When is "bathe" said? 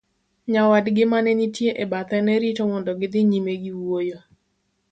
1.91-2.17